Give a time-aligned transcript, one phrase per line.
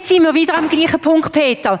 [0.00, 1.80] jetzt sind wir wieder am gleichen Punkt, Peter.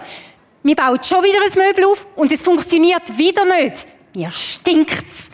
[0.62, 3.86] Wir bauen schon wieder ein Möbel auf und es funktioniert wieder nicht.
[4.14, 5.30] Mir stinkt's.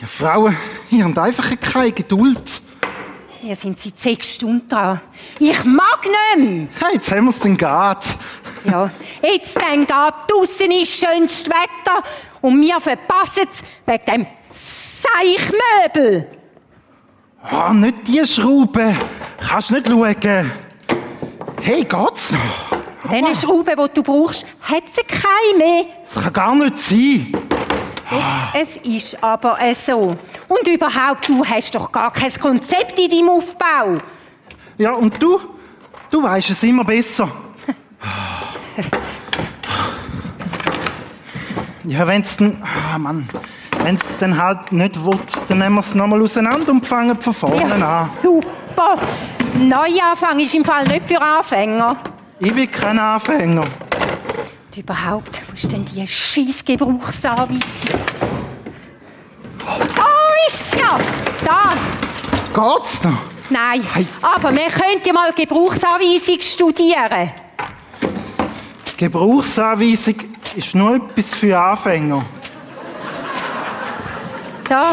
[0.00, 0.56] Ja, Frauen,
[0.90, 2.62] ihr habt einfach keine Geduld.
[3.42, 5.00] Hier sind sie sechs Stunden dran.
[5.38, 6.68] Ich mag nicht mehr.
[6.80, 8.70] Hey, jetzt haben wir es denn geht.
[8.72, 8.90] Ja,
[9.22, 12.02] jetzt dann geht draussen ist schönstes Wetter
[12.40, 14.26] und wir verpassen es wegen dem
[15.02, 16.28] Seichmöbel.
[17.42, 18.96] Ah, nicht die Schraube.
[19.46, 20.50] Kannst nicht schauen.
[21.66, 22.78] Hey, geht's noch?
[23.10, 25.84] Von diesen Schrauben, die du brauchst, hat sie keine mehr.
[26.12, 27.32] Das kann gar nicht sein.
[28.52, 30.14] Es ist aber äh, so.
[30.46, 33.98] Und überhaupt, du hast doch gar kein Konzept in deinem Aufbau.
[34.76, 35.40] Ja, und du?
[36.10, 37.28] Du weißt es immer besser.
[41.84, 42.62] Ja, wenn's dann,
[42.94, 43.26] ah Mann,
[43.82, 45.18] wenn's dann halt nicht will,
[45.48, 48.10] dann nehmen wir es nochmal auseinander und fangen von vorne Ja, an.
[48.22, 48.98] super.
[49.58, 51.96] Neuanfang ist im Fall nicht für Anfänger.
[52.40, 53.62] Ich bin kein Anfänger.
[53.62, 57.60] Und überhaupt, wo ist denn die scheiß Gebrauchsanweisung?
[59.66, 60.98] Oh, ist sie ja.
[61.44, 61.72] Da.
[62.52, 63.12] Geht's noch?
[63.50, 64.06] Nein, Hey.
[64.22, 67.30] aber wir könnten ja mal Gebrauchsanweisung studieren.
[68.96, 70.14] Gebrauchsanweisung
[70.56, 72.24] ist nur etwas für Anfänger.
[74.68, 74.92] Da.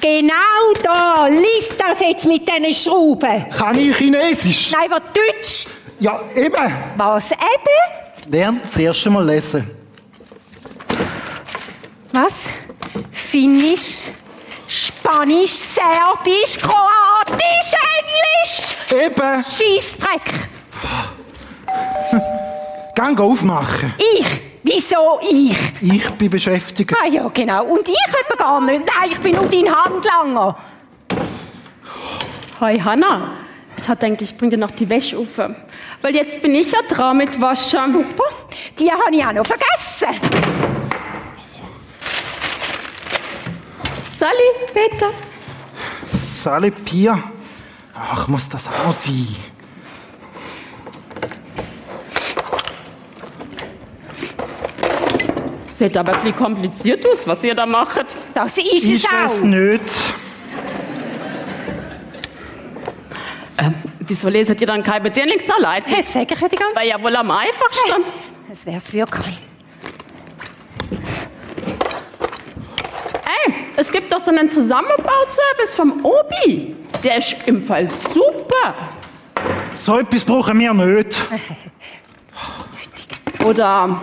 [0.00, 1.26] Genau da.
[1.26, 3.48] Lies das jetzt mit diesen Schrauben.
[3.50, 4.70] Kann ich Chinesisch?
[4.72, 5.66] Nein, aber Deutsch.
[6.00, 6.72] Ja, eben.
[6.96, 8.30] Was eben?
[8.32, 9.68] Lern das erste Mal lesen.
[12.12, 12.44] Was?
[13.10, 14.08] Finnisch,
[14.66, 19.04] Spanisch, Serbisch, Kroatisch, Englisch.
[19.04, 19.44] Eben.
[19.44, 20.48] Scheissdreck.
[22.94, 23.94] Gang aufmachen.
[23.98, 24.47] Ich?
[24.70, 25.56] Wieso ich?
[25.80, 26.94] Ich bin beschäftigt.
[27.02, 27.64] Ah ja, genau.
[27.64, 28.84] Und ich etwa gar nicht.
[28.84, 30.56] Nein, ich bin nur dein Handlanger.
[32.60, 33.30] Hi Hanna,
[33.78, 35.38] ich hatte gedacht, ich bring dir noch die Wäsche auf.
[36.02, 37.92] Weil jetzt bin ich ja dran mit Waschen.
[37.92, 38.24] Super.
[38.78, 40.20] Die habe ich auch noch vergessen.
[44.18, 45.10] Sally, Peter.
[46.12, 47.18] Sally Pia.
[47.94, 49.34] Ach, muss das auch sein?
[55.78, 58.04] Seht aber, wie kompliziert ist, was ihr da macht.
[58.34, 59.32] Das ist, Ist es auch.
[59.32, 59.80] es nicht?
[63.58, 65.94] Ähm, wieso leset ihr dann keine Bedienungsanleitung?
[65.96, 68.02] Das sage ich ja die ganze Wäre ja wohl am einfachsten.
[68.48, 69.38] Das wäre es wirklich.
[73.46, 76.74] Ey, es gibt doch so einen Zusammenbauservice vom Obi.
[77.04, 78.74] Der ist im Fall super.
[79.74, 81.20] So etwas brauchen wir nicht.
[83.44, 84.00] Oder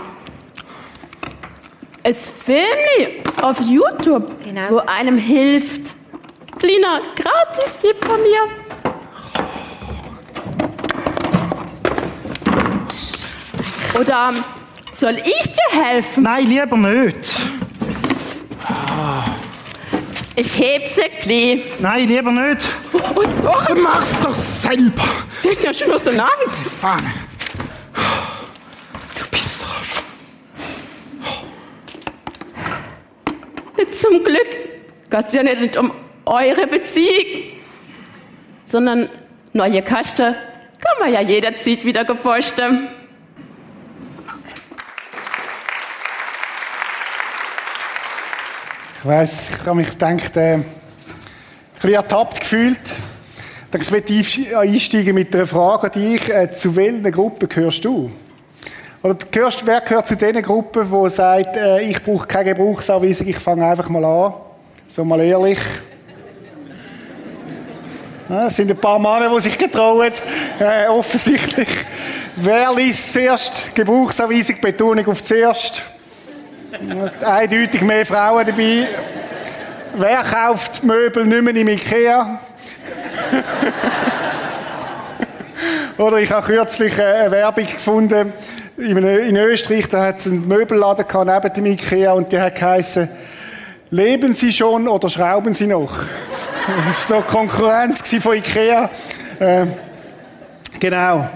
[2.07, 4.69] es Filmli auf YouTube, Genau.
[4.69, 5.95] wo einem hilft.
[6.59, 8.47] Kleiner Gratis-Tipp von mir.
[13.99, 14.33] Oder
[14.99, 16.23] soll ich dir helfen?
[16.23, 17.35] Nein, lieber nicht.
[20.37, 21.61] Ich heb's ein klein.
[21.79, 22.67] Nein, lieber nicht.
[22.93, 25.03] Und so Du machst doch selber.
[25.41, 26.27] geht ja schon auseinander.
[26.81, 27.11] Fahne.
[29.17, 29.65] Du bist so.
[34.15, 34.47] Zum Glück
[35.09, 35.91] geht es ja nicht um
[36.25, 37.51] eure Beziehung,
[38.65, 39.09] sondern
[39.51, 42.87] neue Kasten kann man ja jederzeit wieder geposten.
[48.99, 50.65] Ich weiss, ich habe mich gedacht, äh, ein
[51.73, 52.79] bisschen ertappt gefühlt.
[53.69, 56.29] Dann ich möchte einsch- einsteigen mit einer Frage an dich.
[56.29, 58.09] Äh, zu welchen Gruppen gehörst du?
[59.05, 63.37] Oder gehörst, wer gehört zu den Gruppen, die sagt, äh, ich brauche keine Gebrauchsanweisung, ich
[63.37, 64.33] fange einfach mal an?
[64.87, 65.59] So mal ehrlich.
[68.27, 70.11] Ja, es sind ein paar Männer, die sich getrauen,
[70.59, 71.67] äh, offensichtlich.
[72.35, 75.83] Wer liest zuerst Gebrauchsanweisung, Betonung auf zuerst?
[76.71, 78.87] Es sind eindeutig mehr Frauen dabei.
[79.93, 82.39] Wer kauft Möbel nicht mehr im Ikea?
[85.99, 88.33] Oder ich habe kürzlich äh, eine Werbung gefunden
[88.77, 93.07] in, Österreich, da hat es einen Möbelladen gehabt, neben dem Ikea und der hat geheißen,
[93.89, 95.91] leben Sie schon oder schrauben Sie noch?
[96.87, 98.89] Das war so Konkurrenz von Ikea.
[99.39, 99.65] Äh,
[100.79, 101.29] genau.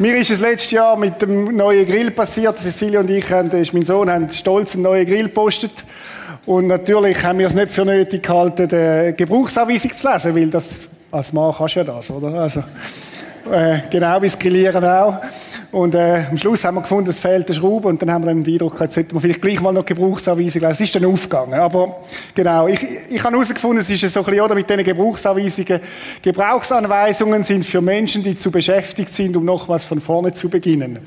[0.00, 2.58] Mir ist es letztes Jahr mit dem neuen Grill passiert.
[2.58, 5.70] Cecilia und ich, haben, ist mein Sohn, haben stolz einen neuen Grill gepostet.
[6.44, 10.88] Und natürlich haben wir es nicht für nötig gehalten, die Gebrauchsanweisung zu lesen, weil das,
[11.12, 12.34] als Mann kannst du ja das, oder?
[12.34, 12.64] Also,
[13.52, 15.20] äh, genau wie das Grillieren auch.
[15.70, 18.28] Und äh, am Schluss haben wir gefunden, es fehlt eine Schraube und dann haben wir
[18.28, 20.72] dann den Eindruck jetzt sollten wir vielleicht gleich mal noch Gebrauchsanweisung lesen.
[20.72, 21.60] Es ist dann aufgegangen.
[21.60, 22.00] Aber
[22.34, 22.80] genau, ich,
[23.10, 25.80] ich habe herausgefunden, es ist so ein bisschen, oder, mit diesen Gebrauchsanweisungen.
[26.22, 31.00] Gebrauchsanweisungen sind für Menschen, die zu beschäftigt sind, um nochmals von vorne zu beginnen.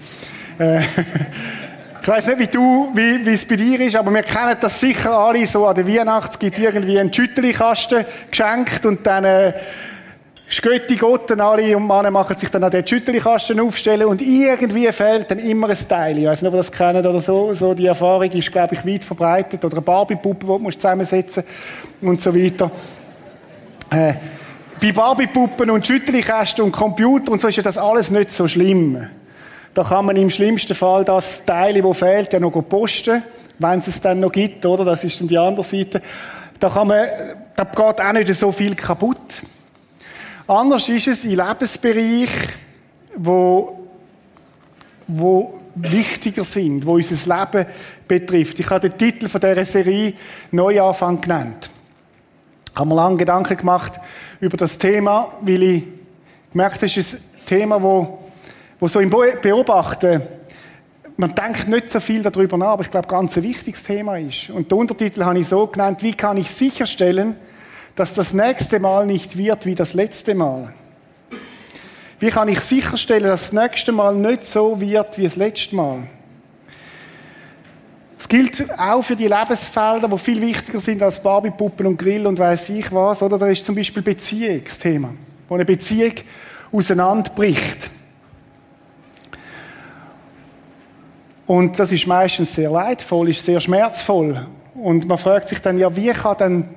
[0.59, 0.81] Äh,
[2.01, 4.79] ich weiß nicht, wie du, wie, wie es bei dir ist, aber wir kennen das
[4.79, 6.33] sicher alle so an der Weihnacht.
[6.33, 9.53] Es gibt irgendwie einen Schüttelikasten geschenkt und dann, äh,
[10.59, 15.31] Götti Gott, alle und Männer machen sich dann an den Schüttelikasten aufstellen und irgendwie fehlt
[15.31, 16.17] dann immer ein Teil.
[16.17, 17.53] Ich weiß nicht, ob ihr das kennt oder so.
[17.53, 19.63] So die Erfahrung ist, glaube ich, weit verbreitet.
[19.63, 21.43] Oder eine Barbie-Puppe, die du zusammensetzen
[22.01, 22.69] und so weiter.
[23.91, 24.13] Äh,
[24.81, 29.07] bei Barbie-Puppen und Schüttelikasten und Computer und so ist ja das alles nicht so schlimm.
[29.73, 33.23] Da kann man im schlimmsten Fall das Teil, das fehlt, ja noch posten,
[33.59, 34.83] wenn es es dann noch gibt, oder?
[34.83, 36.01] Das ist dann die andere Seite.
[36.59, 37.05] Da kann man,
[37.55, 39.17] da geht auch nicht so viel kaputt.
[40.47, 42.53] Anders ist es in Lebensbereichen,
[43.15, 43.87] wo,
[45.07, 47.65] wo wichtiger sind, wo unser Leben
[48.07, 48.59] betrifft.
[48.59, 50.13] Ich habe den Titel von dieser Serie
[50.51, 51.69] Neuanfang genannt.
[52.73, 53.93] Ich habe mir lange Gedanken gemacht
[54.39, 55.83] über das Thema, weil ich
[56.51, 58.19] gemerkt habe, es ist ein Thema, wo,
[58.79, 60.21] wo so im Beobachten,
[61.17, 64.49] man denkt nicht so viel darüber nach, aber ich glaube, ganz ein wichtiges Thema ist.
[64.49, 67.35] Und den Untertitel habe ich so genannt, wie kann ich sicherstellen,
[67.95, 70.73] dass das nächste Mal nicht wird wie das letzte Mal?
[72.19, 76.03] Wie kann ich sicherstellen, dass das nächste Mal nicht so wird wie das letzte Mal?
[78.19, 82.37] Es gilt auch für die Lebensfelder, die viel wichtiger sind als Barbiepuppen und Grill und
[82.37, 83.23] weiß ich was.
[83.23, 85.15] Oder da ist zum Beispiel Beziehungsthema,
[85.49, 86.13] wo eine Beziehung
[86.71, 87.89] auseinanderbricht.
[91.47, 94.45] Und das ist meistens sehr leidvoll, ist sehr schmerzvoll.
[94.75, 96.69] Und man fragt sich dann, ja, wie kann denn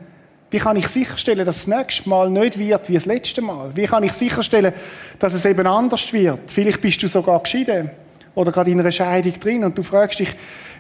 [0.51, 3.71] wie kann ich sicherstellen, dass das nächste Mal nicht wird wie das letzte Mal?
[3.75, 4.73] Wie kann ich sicherstellen,
[5.19, 6.51] dass es eben anders wird?
[6.51, 7.91] Vielleicht bist du sogar geschieden
[8.35, 10.35] oder gerade in einer Scheidung drin und du fragst dich,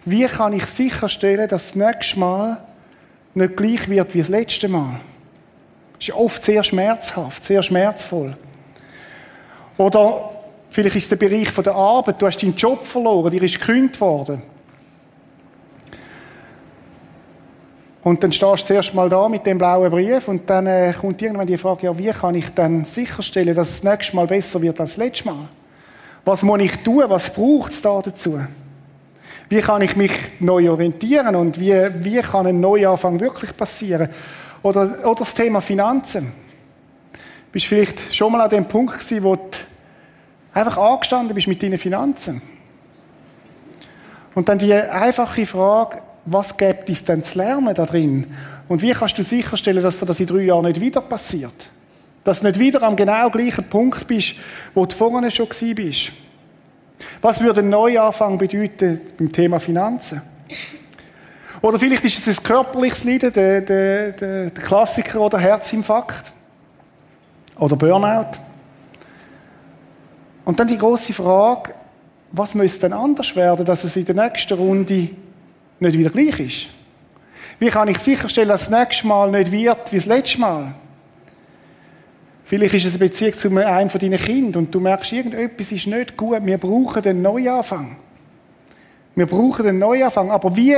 [0.05, 2.63] wie kann ich sicherstellen, dass das nächste Mal
[3.35, 5.01] nicht gleich wird wie das letzte Mal?
[5.99, 8.37] Das ist oft sehr schmerzhaft, sehr schmerzvoll.
[9.77, 10.31] Oder
[10.71, 14.43] vielleicht ist der Bereich der Arbeit, du hast deinen Job verloren, dir ist gekündigt worden.
[18.05, 21.23] Und dann stehst du zuerst mal da mit dem blauen Brief und dann äh, kommt
[21.23, 24.61] irgendwann die Frage, ja, wie kann ich dann sicherstellen, dass es das nächste Mal besser
[24.61, 25.49] wird als das letzte Mal?
[26.23, 27.05] Was muss ich tun?
[27.09, 28.39] Was braucht es da dazu?
[29.49, 31.75] Wie kann ich mich neu orientieren und wie,
[32.05, 34.11] wie kann ein Neuanfang wirklich passieren?
[34.62, 36.25] Oder, oder das Thema Finanzen.
[36.25, 39.49] Du bist vielleicht schon mal an dem Punkt gewesen, wo du
[40.53, 42.43] einfach angestanden bist mit deinen Finanzen.
[44.35, 48.26] Und dann die einfache Frage, was gibt es denn zu lernen da drin?
[48.69, 51.69] Und wie kannst du sicherstellen, dass dir das in drei Jahren nicht wieder passiert?
[52.23, 54.37] Dass du nicht wieder am genau gleichen Punkt bist,
[54.75, 56.12] wo du vorne schon bist.
[57.21, 60.23] Was würde ein Neuanfang bedeuten beim Thema Finanzen?
[61.61, 66.32] Oder vielleicht ist es ein körperliches Leiden, der, der, der, der Klassiker oder Herzinfarkt.
[67.59, 68.38] Oder Burnout.
[70.44, 71.75] Und dann die große Frage,
[72.32, 75.11] was müsste denn anders werden, dass es in der nächsten Runde
[75.85, 76.67] nicht wieder gleich ist?
[77.59, 80.75] Wie kann ich sicherstellen, dass das nächste Mal nicht wird wie das letzte Mal?
[82.45, 85.87] Vielleicht ist es eine Beziehung zu einem von deinen Kindern und du merkst, irgendetwas ist
[85.87, 86.45] nicht gut.
[86.45, 87.97] Wir brauchen einen Neuanfang.
[89.15, 90.31] Wir brauchen einen Neuanfang.
[90.31, 90.77] Aber wie?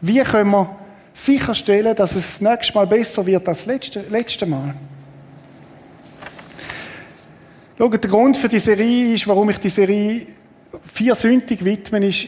[0.00, 0.76] Wie können wir
[1.14, 4.74] sicherstellen, dass es das nächste Mal besser wird als das letzte, letzte Mal?
[7.76, 10.26] Schau, der Grund für die Serie ist, warum ich die Serie
[10.84, 12.26] vier Sündig widme, ist,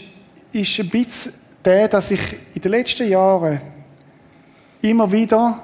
[0.52, 1.32] ist ein bisschen
[1.64, 2.20] der, dass ich
[2.54, 3.60] in den letzten Jahren
[4.82, 5.62] immer wieder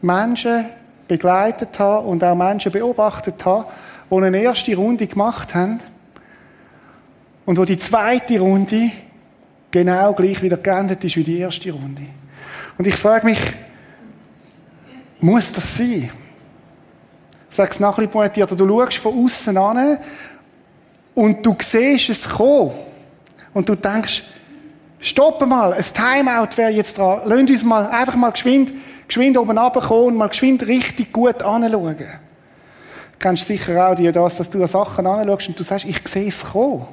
[0.00, 0.66] Menschen
[1.06, 3.66] begleitet habe und auch Menschen beobachtet habe,
[4.10, 5.80] die eine erste Runde gemacht haben
[7.44, 8.90] und wo die zweite Runde
[9.70, 12.06] genau gleich wieder geendet ist wie die erste Runde.
[12.78, 13.40] Und ich frage mich,
[15.20, 16.10] muss das sein?
[17.50, 19.98] Sage es nachher ein pointierter, du schaust von außen an
[21.14, 22.72] und du siehst es kommen
[23.52, 24.24] und du denkst,
[25.04, 27.20] Stoppen mal, ein Timeout wäre jetzt dran.
[27.26, 28.72] Lasst uns mal einfach mal geschwind,
[29.06, 31.98] geschwind oben runterkommen und mal geschwind richtig gut anschauen.
[31.98, 36.28] Du kennst sicher auch dir das, dass du Sachen anschaust und du sagst, ich sehe
[36.28, 36.86] es kommen.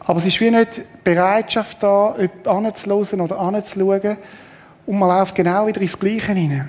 [0.00, 2.14] Aber es ist wie nicht Bereitschaft da,
[2.44, 4.18] anzuhören oder anzuschauen
[4.84, 6.68] und man läuft genau wieder ins Gleiche hinein.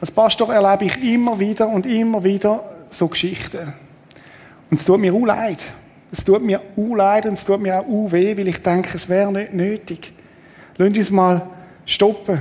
[0.00, 3.72] Als Pastor erlebe ich immer wieder und immer wieder so Geschichten.
[4.68, 5.60] Und es tut mir auch leid.
[6.12, 9.32] Es tut mir leid und es tut mir auch weh, weil ich denke, es wäre
[9.32, 10.12] nicht nötig.
[10.76, 11.48] Lass uns mal
[11.86, 12.40] stoppen.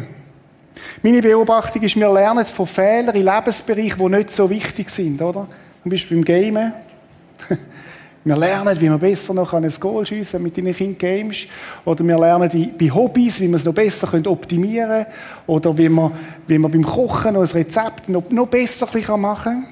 [1.01, 5.48] Meine Beobachtung ist, wir lernen von Fehlern in Lebensbereichen, die nicht so wichtig sind, oder?
[5.84, 6.74] Zum Beispiel beim Gamen.
[8.24, 11.38] Wir lernen, wie man besser noch ein Goal schiessen kann mit deinen Kindern Games.
[11.84, 15.06] Oder wir lernen bei Hobbys, wie man es noch besser optimieren können.
[15.48, 16.12] Oder wie man,
[16.46, 18.86] wie man beim Kochen noch ein Rezept noch, noch besser
[19.18, 19.68] machen kann.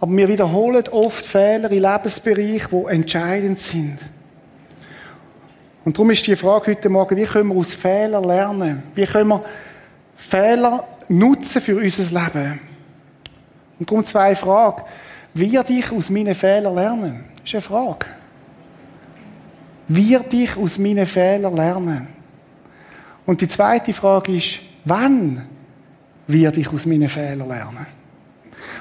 [0.00, 3.98] Aber wir wiederholen oft Fehler in Lebensbereichen, die entscheidend sind.
[5.84, 8.82] Und darum ist die Frage heute Morgen, wie können wir aus Fehlern lernen?
[8.94, 9.44] Wie können wir
[10.14, 12.60] Fehler nutzen für unser Leben?
[13.78, 14.82] Und darum zwei Fragen.
[15.34, 17.24] Wird ich aus meinen Fehlern lernen?
[17.36, 18.06] Das ist eine Frage.
[19.88, 22.08] Wird ich aus meinen Fehlern lernen?
[23.24, 25.46] Und die zweite Frage ist, wann
[26.26, 27.97] wird ich aus meinen Fehlern lernen?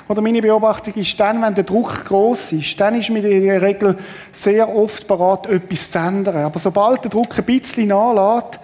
[0.08, 3.62] Oder meine Beobachtung ist dann, wenn der Druck groß ist, dann ist mir in der
[3.62, 3.98] Regel
[4.32, 6.38] sehr oft bereit, etwas zu ändern.
[6.38, 8.60] Aber sobald der Druck ein bisschen nachlässt,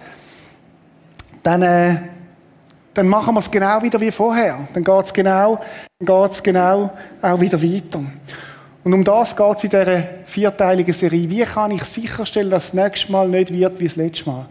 [1.42, 1.96] dann, äh,
[2.94, 4.66] dann machen wir es genau wieder wie vorher.
[4.72, 5.60] Dann geht es genau,
[5.98, 8.00] dann geht's genau auch wieder weiter.
[8.82, 11.28] Und um das geht es in dieser vierteiligen Serie.
[11.28, 14.46] Wie kann ich sicherstellen, dass das nächste Mal nicht wird wie das letzte Mal?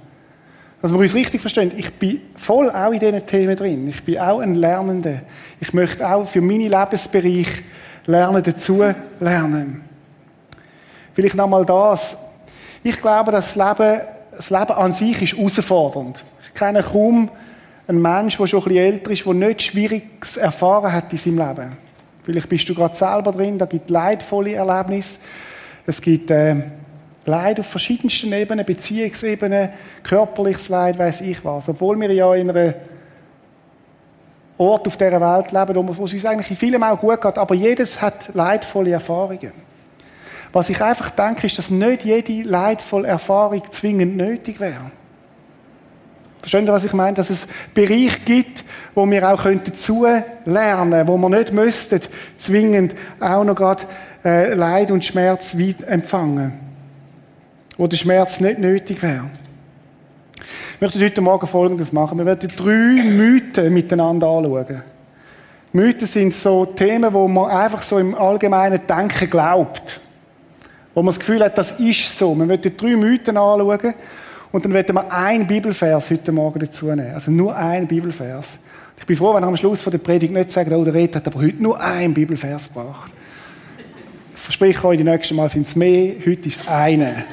[0.84, 3.88] Dass wir uns richtig verstehen, ich bin voll auch in diesen Themen drin.
[3.88, 5.22] Ich bin auch ein Lernender.
[5.62, 7.48] Ich möchte auch für meinen Lebensbereich
[8.06, 8.84] lernen, dazu
[9.22, 9.82] lernen.
[11.14, 12.18] Vielleicht nochmal das.
[12.84, 14.02] Ich glaube, das Leben,
[14.36, 16.22] das Leben an sich ist herausfordernd.
[16.48, 17.30] Ich kenne kaum
[17.88, 21.38] einen Menschen, der schon ein bisschen älter ist, der nichts Schwieriges erfahren hat in seinem
[21.38, 21.78] Leben.
[22.24, 25.20] Vielleicht bist du gerade selber drin, da gibt leidvolle Erlebnisse.
[25.86, 26.58] Es gibt äh,
[27.26, 29.70] Leid auf verschiedensten Ebenen, Beziehungsebenen,
[30.04, 31.70] körperliches Leid, weiß ich was.
[31.70, 32.74] Obwohl wir ja in einem
[34.58, 37.56] Ort auf dieser Welt leben, wo es uns eigentlich in vielem auch gut geht, aber
[37.56, 39.52] jedes hat leidvolle Erfahrungen.
[40.52, 44.92] Was ich einfach denke, ist, dass nicht jede leidvolle Erfahrung zwingend nötig wäre.
[46.40, 47.16] Verstehen Sie, was ich meine?
[47.16, 50.06] Dass es Bereiche gibt, wo wir auch dazu
[50.46, 52.02] lernen könnten, wo wir nicht müssten,
[52.38, 53.84] zwingend auch noch gerade
[54.26, 56.63] äh, Leid und Schmerz weit empfangen
[57.78, 59.30] wo der Schmerz nicht nötig wäre.
[60.76, 62.18] Ich möchte heute Morgen Folgendes machen.
[62.18, 64.82] Wir werden drei Mythen miteinander anschauen.
[65.72, 70.00] Mythen sind so Themen, wo man einfach so im allgemeinen Denken glaubt.
[70.94, 72.36] Wo man das Gefühl hat, das ist so.
[72.36, 73.94] Wir werden drei Mythen anschauen
[74.52, 77.14] und dann werden wir einen Bibelvers heute Morgen dazu nehmen.
[77.14, 78.60] Also nur einen Bibelvers.
[79.00, 81.26] Ich bin froh, wenn ich am Schluss der Predigt nicht sagen, oh, der Red hat
[81.28, 83.12] aber heute nur einen Bibelvers gebracht.
[84.36, 87.26] Ich verspreche euch, die nächsten Mal sind es mehr, heute ist es eine.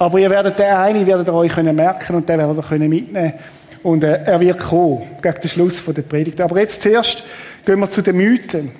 [0.00, 2.88] Aber ihr werdet den einen werdet ihr euch können merken und den werdet ihr können
[2.88, 3.34] mitnehmen
[3.82, 6.40] und äh, er wird kommen, gegen den Schluss von der Predigt.
[6.40, 7.22] Aber jetzt zuerst
[7.66, 8.72] gehen wir zu den Mythen.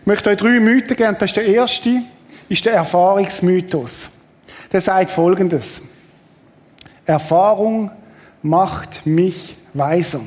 [0.00, 1.16] Ich möchte euch drei Mythen geben.
[1.18, 2.02] Das ist der erste,
[2.50, 4.10] ist der Erfahrungsmythos.
[4.70, 5.84] Der sagt Folgendes.
[7.06, 7.90] Erfahrung
[8.42, 10.20] macht mich weiser.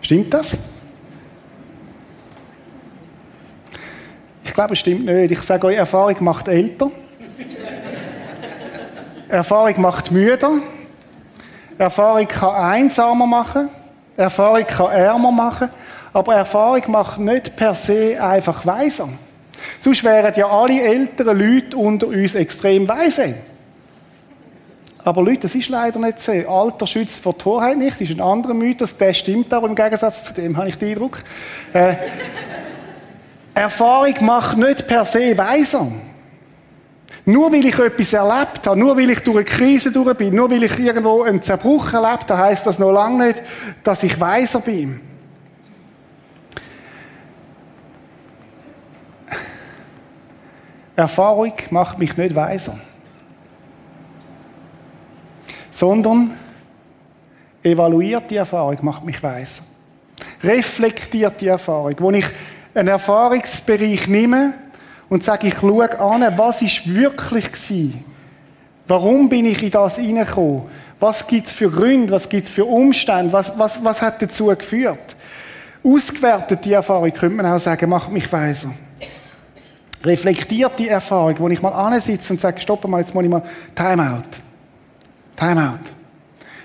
[0.00, 0.56] Stimmt das?
[4.44, 5.32] Ich glaube, es stimmt nicht.
[5.32, 6.88] Ich sage euch, Erfahrung macht älter.
[9.32, 10.50] Erfahrung macht müder.
[11.78, 13.70] Erfahrung kann einsamer machen.
[14.14, 15.70] Erfahrung kann ärmer machen.
[16.12, 19.08] Aber Erfahrung macht nicht per se einfach weiser.
[19.80, 23.34] Sonst wären ja alle älteren Leute unter uns extrem weise.
[25.02, 26.32] Aber Leute, das ist leider nicht so.
[26.32, 30.24] Alter schützt vor Torheit nicht, das ist ein anderer Mythos, der stimmt aber im Gegensatz
[30.24, 31.24] zu dem, habe ich den Eindruck.
[31.72, 31.94] Äh,
[33.54, 35.90] Erfahrung macht nicht per se weiser.
[37.24, 40.50] Nur weil ich etwas erlebt habe, nur weil ich durch eine Krise durch bin, nur
[40.50, 43.42] weil ich irgendwo einen Zerbruch erlebt habe, heisst das noch lange nicht,
[43.84, 45.00] dass ich weiser bin.
[50.96, 52.78] Erfahrung macht mich nicht weiser,
[55.70, 56.36] sondern
[57.62, 59.62] evaluiert die Erfahrung macht mich weiser.
[60.42, 62.26] Reflektiert die Erfahrung, wo ich
[62.74, 64.54] einen Erfahrungsbereich nehme
[65.12, 68.02] und sage, ich schaue an, was ist wirklich gewesen?
[68.88, 70.62] Warum bin ich in das hineingekommen?
[70.98, 72.10] Was gibt es für Gründe?
[72.14, 73.30] Was gibt es für Umstände?
[73.30, 75.14] Was, was, was hat dazu geführt?
[75.84, 78.72] Ausgewertet die Erfahrung, könnte man auch sagen, macht mich weiser.
[80.02, 83.42] Reflektiert die Erfahrung, wo ich mal ansitze und sage, stopp mal, jetzt muss ich mal
[83.74, 84.40] Timeout.
[85.36, 85.92] Timeout.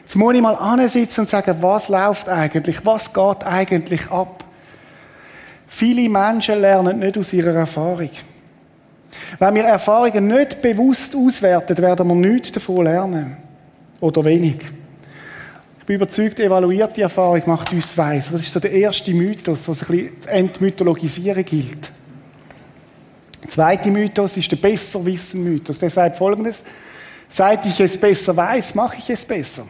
[0.04, 2.86] Jetzt muss ich mal ansitzen und sagen, was läuft eigentlich?
[2.86, 4.46] Was geht eigentlich ab?
[5.68, 8.10] Viele Menschen lernen nicht aus ihrer Erfahrung.
[9.40, 13.38] Wenn wir Erfahrungen nicht bewusst auswerten, werden wir nichts davon lernen.
[14.00, 14.58] Oder wenig.
[15.80, 18.32] Ich bin überzeugt, evaluierte Erfahrung macht uns weiss.
[18.32, 21.92] Das ist so der erste Mythos, was ein bisschen zu entmythologisieren gilt.
[23.42, 25.80] Der zweite Mythos ist der Besserwissen-Mythos.
[25.80, 26.64] Der sagt folgendes:
[27.30, 29.66] Seit ich es besser weiß, mache ich es besser.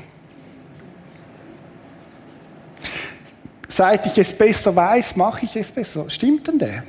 [3.67, 6.10] Seit ich es besser weiß, mache ich es besser.
[6.10, 6.84] Stimmt denn der?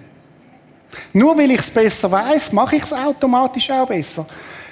[1.18, 4.24] Nur weil ich es besser weiß, mache ich es automatisch auch besser.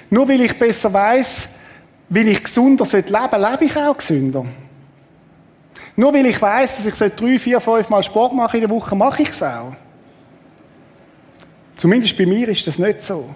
[0.09, 1.49] Nur weil ich besser weiß,
[2.07, 4.45] weil ich gesünder leben sollte, lebe ich auch gesünder.
[5.97, 8.95] Nur weil ich weiß, dass ich drei, vier, fünf Mal Sport mache in der Woche,
[8.95, 9.73] mache ich es auch.
[11.75, 13.29] Zumindest bei mir ist das nicht so.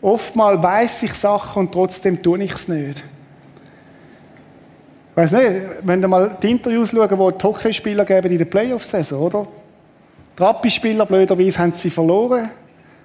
[0.00, 2.98] Oftmal weiß ich Sachen und trotzdem tue ich es nicht.
[5.10, 5.50] Ich weiss nicht,
[5.82, 9.48] wenn ihr mal die Interviews schauen, wo die Hockeyspieler geben in der Playoff-Saison, oder?
[10.38, 12.50] Die Rappi-Spieler, blöderweise, haben sie verloren.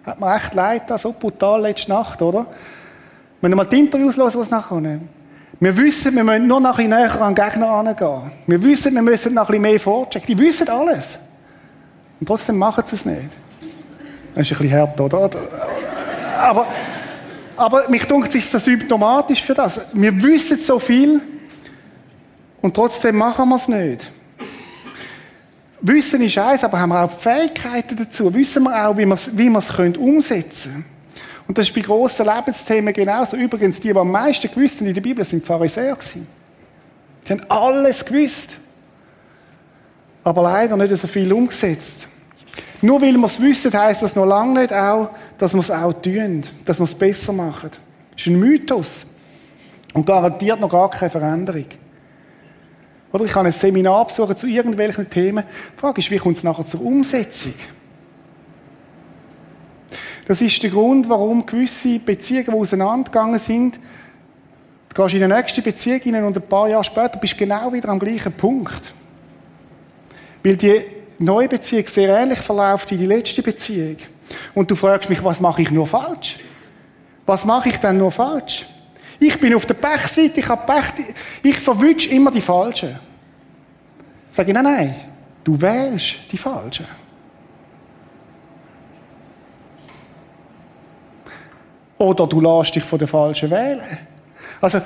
[0.06, 2.46] Hat mir echt leid, so brutal letzte Nacht, oder?
[3.40, 5.00] Wenn ihr mal die Interviews hören, was nachher
[5.60, 8.32] Wir wissen, wir müssen nur noch ein bisschen näher an den Gegner herangehen.
[8.48, 10.28] Wir wissen, wir müssen noch ein bisschen mehr vorchecken.
[10.28, 11.20] Die wissen alles.
[12.20, 13.30] Und trotzdem machen sie es nicht.
[14.36, 15.30] Das ist ein bisschen hart, oder?
[16.38, 16.68] Aber,
[17.56, 19.80] aber mich dunkt, ist das symptomatisch für das.
[19.94, 21.22] Wir wissen so viel
[22.62, 24.12] und trotzdem machen wir es nicht.
[25.82, 28.32] Wissen ist eins, aber haben wir auch Fähigkeiten dazu?
[28.34, 30.86] Wissen wir auch, wie wir es, wie können umsetzen können?
[31.48, 33.36] Und das ist bei grossen Lebensthemen genauso.
[33.36, 36.28] Übrigens, die, die am meisten gewusst haben in der Bibel, sind Pharisäer gewesen.
[37.28, 38.58] Die haben alles gewusst.
[40.24, 42.08] Aber leider nicht so viel umgesetzt.
[42.82, 45.94] Nur weil wir es wissen, heisst das noch lange nicht auch, dass wir es auch
[45.94, 47.72] tun, dass wir es besser machen.
[48.12, 49.06] Das ist ein Mythos.
[49.94, 51.66] Und garantiert noch gar keine Veränderung.
[53.12, 55.44] Oder ich kann ein Seminar besuchen zu irgendwelchen Themen.
[55.76, 57.54] Die Frage ist, wie kommt es nachher zur Umsetzung?
[60.28, 63.80] Das ist der Grund, warum gewisse Beziehungen, die auseinandergegangen sind,
[64.94, 67.74] du gehst in eine nächste Beziehung hinein und ein paar Jahre später bist du genau
[67.74, 68.94] wieder am gleichen Punkt.
[70.44, 70.82] Weil die
[71.20, 73.98] neue Beziehung sehr ähnlich verläuft wie die letzte Beziehung.
[74.54, 76.38] Und du fragst mich, was mache ich nur falsch?
[77.26, 78.66] Was mache ich denn nur falsch?
[79.24, 81.14] Ich bin auf der Pechseite, ich habe Pech,
[81.44, 82.98] ich verwünsche immer die Falschen.
[84.32, 84.96] Sag ich, nein, nein,
[85.44, 86.88] du wählst die Falschen.
[92.00, 94.00] Oder du lässt dich von den Falschen wählen.
[94.60, 94.82] Also,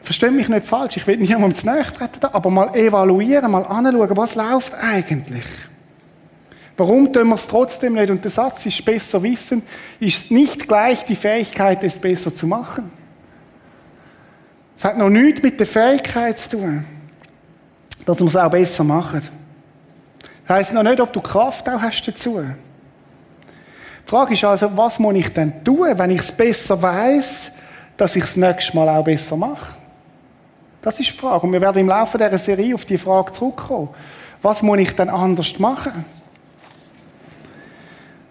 [0.00, 4.16] versteh mich nicht falsch, ich will niemandem zu nahe treten, aber mal evaluieren, mal anschauen,
[4.16, 5.44] was läuft eigentlich.
[6.76, 8.10] Warum tun wir es trotzdem nicht?
[8.10, 9.62] Und der Satz ist besser wissen,
[9.98, 12.92] ist nicht gleich die Fähigkeit, es besser zu machen.
[14.76, 16.84] Es hat noch nichts mit der Fähigkeit zu tun,
[18.04, 19.22] dass wir es auch besser machen.
[20.46, 22.40] Das heisst noch nicht, ob du Kraft auch hast dazu.
[24.04, 27.52] Die Frage ist also, was muss ich denn tun, wenn ich es besser weiß,
[27.96, 29.74] dass ich es das nächste Mal auch besser mache?
[30.82, 31.46] Das ist die Frage.
[31.46, 33.88] Und wir werden im Laufe dieser Serie auf die Frage zurückkommen.
[34.42, 36.04] Was muss ich denn anders machen?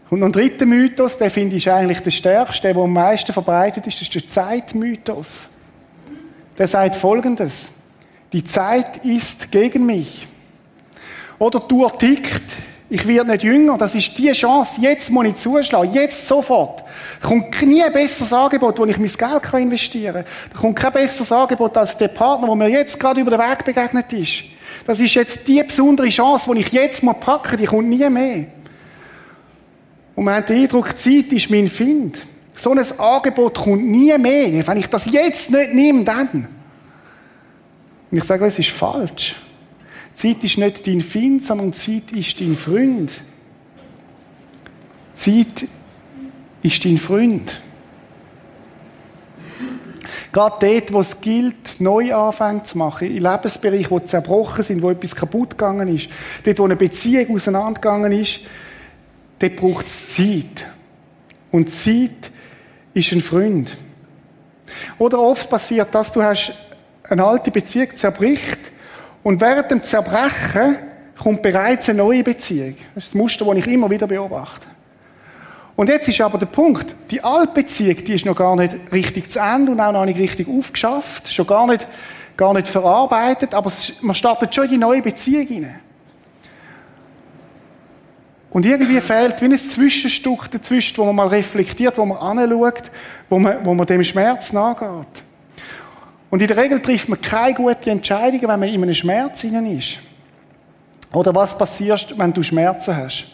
[0.10, 3.96] Und ein dritter Mythos, der finde ich eigentlich der stärkste, der am meisten verbreitet ist,
[3.96, 5.50] das ist der Zeitmythos.
[6.58, 7.70] Der sagt Folgendes.
[8.32, 10.28] Die Zeit ist gegen mich.
[11.38, 12.44] Oder Uhr tickt.
[12.90, 13.78] Ich werde nicht jünger.
[13.78, 14.80] Das ist die Chance.
[14.80, 15.92] Jetzt muss ich zuschlagen.
[15.92, 16.84] Jetzt sofort.
[17.22, 20.26] Da kommt nie ein besseres Angebot, wo ich mein Geld investieren kann.
[20.54, 23.66] Da kommt kein besseres Angebot als der Partner, der mir jetzt gerade über den Weg
[23.66, 24.44] begegnet ist.
[24.86, 28.46] Das ist jetzt die besondere Chance, die ich jetzt packen Die kommt nie mehr.
[30.16, 32.22] Und man hat den Eindruck, Zeit ist mein Find.
[32.56, 34.66] So ein Angebot kommt nie mehr.
[34.66, 36.48] Wenn ich das jetzt nicht nehme, dann.
[38.10, 39.36] Und ich sage, es ist falsch.
[40.14, 43.12] Zeit ist nicht dein Find, sondern Zeit ist dein Freund.
[45.16, 45.68] Zeit
[46.64, 47.60] ist dein Freund.
[50.32, 54.90] Gerade dort, wo es gilt, neu anfängt zu machen, in Lebensbereichen, wo zerbrochen sind, wo
[54.90, 56.10] etwas kaputt gegangen ist,
[56.44, 58.42] dort, wo eine Beziehung auseinandergegangen ist,
[59.40, 60.68] dort braucht es Zeit.
[61.52, 62.32] Und Zeit
[62.96, 63.78] ist ein Freund.
[64.98, 66.54] Oder oft passiert das, du hast
[67.04, 68.72] eine alte Beziehung zerbricht
[69.22, 70.78] und während dem Zerbrechen
[71.22, 72.76] kommt bereits eine neue Beziehung.
[72.96, 74.66] Das ist das Muster, das ich immer wieder beobachte.
[75.76, 79.30] Und jetzt ist aber der Punkt, die alte Beziehung, die ist noch gar nicht richtig
[79.30, 81.86] zu Ende und auch noch nicht richtig aufgeschafft, schon gar nicht,
[82.38, 85.82] gar nicht verarbeitet, aber man startet schon in die neue Beziehung hinein.
[88.56, 92.84] Und irgendwie fehlt wie ein Zwischenstück dazwischen, wo man mal reflektiert, wo man anschaut,
[93.28, 95.24] wo man, wo man dem Schmerz nachgeht.
[96.30, 99.78] Und in der Regel trifft man keine guten Entscheidungen, wenn man in einem Schmerz hinein
[99.78, 99.98] ist.
[101.12, 103.26] Oder was passiert, wenn du Schmerzen hast?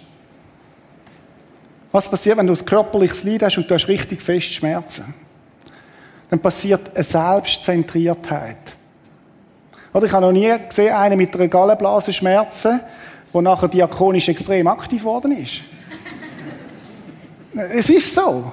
[1.91, 5.13] Was passiert, wenn du ein körperliches Leid hast und du hast richtig fest Schmerzen?
[6.31, 8.75] Dann passiert eine Selbstzentriertheit.
[9.93, 12.79] Oder ich habe noch nie gesehen, einen mit einer Gallenblase Schmerzen,
[13.32, 15.62] wo nachher diakonisch extrem aktiv worden ist.
[17.74, 18.52] es ist so.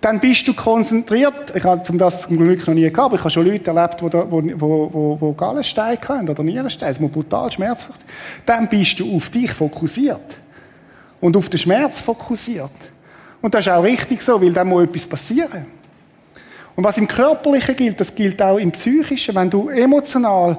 [0.00, 1.54] Dann bist du konzentriert.
[1.54, 4.04] Ich habe das zum Glück noch nie gehabt, aber ich habe schon Leute erlebt, die,
[4.04, 4.42] wo,
[4.92, 8.04] wo, wo Gallensteine haben oder Nierensteine, die brutal schmerzhaft
[8.46, 10.38] Dann bist du auf dich fokussiert.
[11.20, 12.70] und auf den Schmerz fokussiert.
[13.40, 15.66] Und das ist auch richtig so, weil da muss etwas passieren.
[16.76, 19.34] Und was im Körperlichen gilt, das gilt auch im Psychischen.
[19.34, 20.58] Wenn du emotional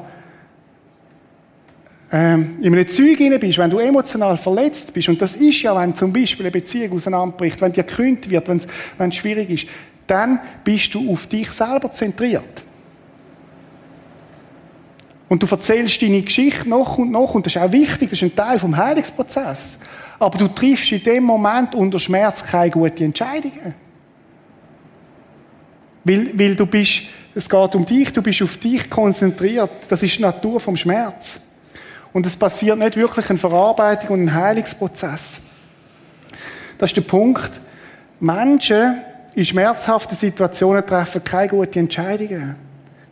[2.11, 5.79] ähm, in einem Zeug hinein bist, wenn du emotional verletzt bist, und das ist ja,
[5.79, 9.67] wenn zum Beispiel eine Beziehung auseinanderbricht, wenn dir gekündigt wird, wenn es schwierig ist,
[10.07, 12.63] dann bist du auf dich selber zentriert.
[15.29, 18.23] Und du erzählst deine Geschichte noch und noch, und das ist auch wichtig, das ist
[18.23, 19.79] ein Teil vom Heilungsprozess.
[20.19, 23.73] Aber du triffst in dem Moment unter Schmerz keine guten Entscheidungen.
[26.03, 29.71] Weil, weil du bist, es geht um dich, du bist auf dich konzentriert.
[29.87, 31.39] Das ist die Natur vom Schmerz.
[32.13, 35.41] Und es passiert nicht wirklich eine Verarbeitung und ein Heilungsprozess.
[36.77, 37.51] Das ist der Punkt.
[38.19, 38.97] Menschen
[39.33, 42.55] in schmerzhaften Situationen treffen keine guten Entscheidungen.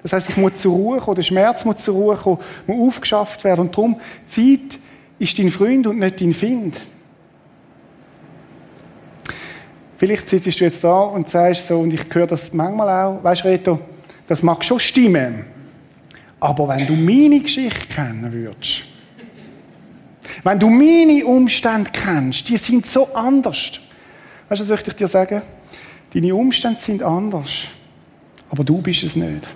[0.02, 3.44] Das heißt, ich muss zur Ruhe kommen, der Schmerz muss zur Ruhe kommen, muss aufgeschafft
[3.44, 3.62] werden.
[3.62, 4.80] Und darum, Zeit
[5.18, 6.82] ist dein Freund und nicht dein Find.
[9.98, 13.44] Vielleicht sitzt du jetzt da und sagst so, und ich höre das manchmal auch, weißt
[13.44, 13.80] du, Reto,
[14.28, 15.46] das mag schon stimmen.
[16.40, 18.84] Aber wenn du meine Geschichte kennen würdest,
[20.44, 23.80] wenn du meine Umstände kennst, die sind so anders.
[24.48, 25.42] Weißt du, was möchte ich dir sagen?
[26.14, 27.66] Deine Umstände sind anders.
[28.50, 29.48] Aber du bist es nicht.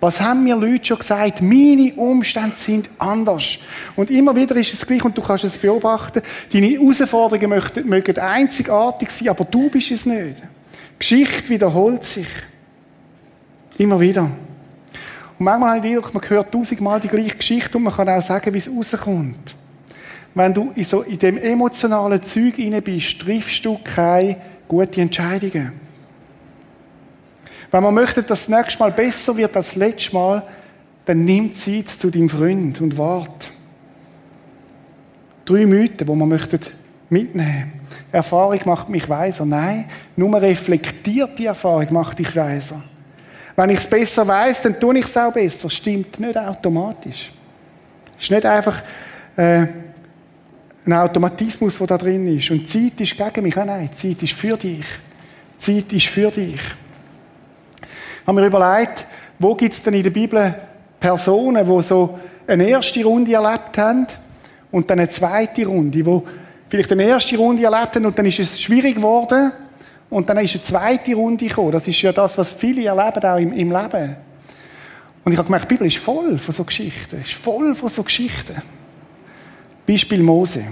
[0.00, 1.42] Was haben mir Leute schon gesagt?
[1.42, 3.58] Meine Umstände sind anders.
[3.94, 6.22] Und immer wieder ist es gleich, und du kannst es beobachten,
[6.52, 10.42] deine Herausforderungen mögen einzigartig sein, aber du bist es nicht.
[10.98, 12.28] Geschichte wiederholt sich.
[13.78, 14.30] Immer wieder.
[15.38, 18.08] Und manchmal habe ich den Eindruck, man hört tausendmal die gleiche Geschichte und man kann
[18.08, 19.56] auch sagen, wie es rauskommt.
[20.34, 24.36] Wenn du in, so, in dem emotionalen Zeug inne bist, triffst du keine
[24.68, 25.72] guten Entscheidungen.
[27.70, 30.42] Wenn man möchte, dass das nächste Mal besser wird als das letzte Mal,
[31.04, 33.50] dann nimm Zeit zu deinem Freund und wart.
[35.44, 36.58] Drei Mythen, die man möchte
[37.08, 37.72] mitnehmen.
[38.10, 39.46] Erfahrung macht mich weiser.
[39.46, 42.82] Nein, nur reflektiert die Erfahrung macht dich weiser.
[43.56, 45.70] Wenn ich es besser weiß, dann tue ich es auch besser.
[45.70, 47.32] Stimmt nicht automatisch.
[48.20, 48.82] Ist nicht einfach
[49.36, 49.66] äh,
[50.84, 52.50] ein Automatismus, der da drin ist.
[52.50, 53.56] Und Zeit ist gegen mich.
[53.56, 54.84] Nein, nein, Zeit ist für dich.
[55.58, 56.60] Zeit ist für dich.
[58.20, 59.06] Ich habe mir überlegt,
[59.38, 60.54] wo gibt es denn in der Bibel
[61.00, 64.06] Personen, die so eine erste Runde erlebt haben
[64.70, 66.24] und dann eine zweite Runde, wo
[66.68, 69.52] vielleicht eine erste Runde erlebt haben und dann ist es schwierig geworden
[70.08, 71.72] und dann ist eine zweite Runde gekommen.
[71.72, 74.16] Das ist ja das, was viele erleben auch im, im Leben.
[75.24, 77.20] Und ich habe gemerkt, die Bibel ist voll von so Geschichten.
[77.20, 78.62] Ist voll von so Geschichten.
[79.86, 80.64] Beispiel Mose.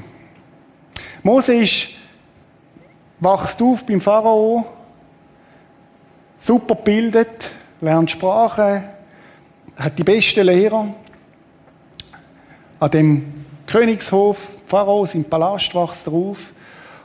[1.23, 1.89] Mose ist,
[3.19, 4.65] wachst auf beim Pharao,
[6.39, 8.85] super gebildet, lernt Sprache,
[9.77, 10.95] hat die besten Lehrer.
[12.79, 16.53] An dem Königshof, Pharao, im Palast wächst er auf.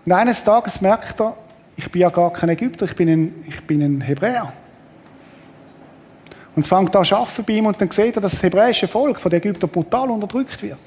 [0.06, 1.36] Und eines Tages merkt er,
[1.80, 4.52] ich bin ja gar kein Ägypter, ich bin ein, ich bin ein Hebräer.
[6.54, 9.18] Und es fängt an zu bei ihm und dann sieht er, dass das hebräische Volk
[9.18, 10.80] von den Ägyptern brutal unterdrückt wird.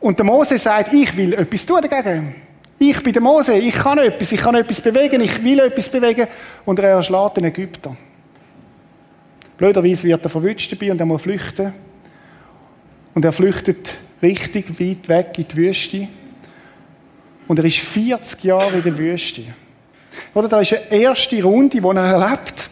[0.00, 2.34] Und der Mose sagt, ich will etwas tun dagegen.
[2.78, 6.26] Ich bin der Mose, ich kann etwas, ich kann etwas bewegen, ich will etwas bewegen.
[6.66, 7.96] Und er erschlägt den Ägypter.
[9.56, 11.72] Blöderweise wird er verwünscht dabei und er muss flüchten.
[13.14, 16.08] Und er flüchtet richtig weit weg in die Wüste.
[17.46, 19.42] Und er ist 40 Jahre in der Wüste.
[20.34, 22.70] Oder da ist eine erste Runde, die er erlebt,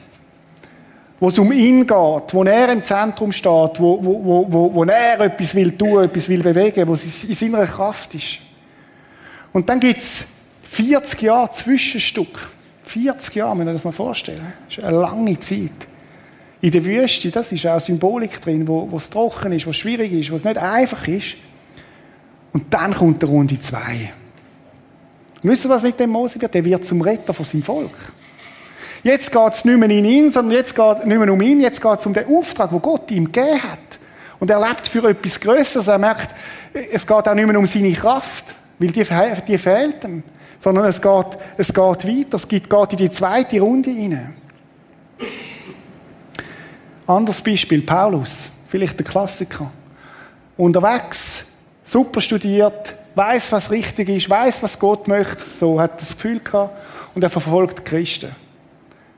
[1.21, 5.21] wo es um ihn geht, wo er im Zentrum steht, wo, wo, wo, wo er
[5.21, 8.39] etwas will tun, etwas will bewegen, wo es in seiner Kraft ist.
[9.53, 10.27] Und dann gibt es
[10.65, 12.51] 40 Jahre Zwischenstück.
[12.85, 14.53] 40 Jahre, wenn ihr das mal vorstellen.
[14.67, 15.71] Das ist eine lange Zeit.
[16.61, 19.77] In der Wüste, das ist auch Symbolik drin, wo, wo es trocken ist, wo es
[19.77, 21.37] schwierig ist, wo es nicht einfach ist.
[22.53, 24.13] Und dann kommt der Runde 2.
[25.43, 26.55] Und wisst ihr, was mit dem Mose wird?
[26.55, 28.13] Der wird zum Retter von seinem Volk.
[29.03, 31.83] Jetzt geht es nicht mehr in ihn, sondern jetzt geht nicht mehr um ihn, jetzt
[31.83, 33.99] geht es um den Auftrag, den Gott ihm gegeben hat.
[34.39, 35.89] Und er lebt für etwas Größeres.
[35.89, 36.29] Er merkt,
[36.93, 39.05] es geht auch nicht mehr um seine Kraft, weil die,
[39.47, 40.23] die fehlt ihm.
[40.61, 41.27] Sondern es geht,
[41.57, 44.35] es geht weiter, es geht, geht in die zweite Runde hinein.
[47.07, 49.71] Anderes Beispiel, Paulus, vielleicht der Klassiker.
[50.57, 51.47] Unterwegs,
[51.85, 56.41] super studiert, weiß, was richtig ist, weiß, was Gott möchte, so hat er das Gefühl
[56.41, 56.77] gehabt,
[57.15, 58.35] und er verfolgt die Christen.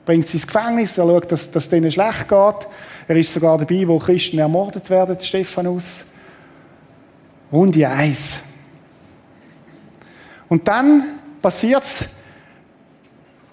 [0.04, 2.68] Bringt sie ins Gefängnis, er schaut, dass, dass denen schlecht geht.
[3.08, 6.04] Er ist sogar dabei, wo Christen ermordet werden, Stephanus.
[7.50, 8.40] Runde 1.
[10.48, 11.02] Und dann
[11.40, 12.04] passiert es,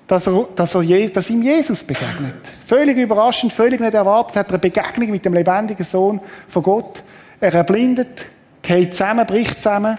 [0.08, 2.36] dass, er, dass, er, dass ihm Jesus begegnet.
[2.66, 7.04] Völlig überraschend, völlig nicht erwartet, hat er eine Begegnung mit dem lebendigen Sohn von Gott.
[7.40, 8.26] Er erblindet,
[8.62, 9.98] geht zusammen, bricht zusammen.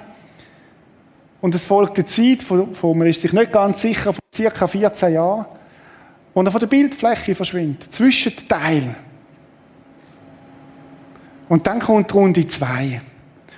[1.43, 4.67] Und es folgt eine Zeit, von, von, man ist sich nicht ganz sicher, von circa
[4.67, 5.45] 14 Jahren,
[6.33, 7.93] wo er von der Bildfläche verschwindet.
[7.93, 8.95] Zwischenteil.
[11.49, 13.01] Und dann kommt Runde zwei.